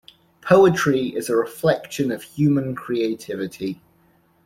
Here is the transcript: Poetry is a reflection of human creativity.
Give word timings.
Poetry 0.41 1.09
is 1.09 1.29
a 1.29 1.35
reflection 1.35 2.11
of 2.11 2.23
human 2.23 2.73
creativity. 2.73 3.83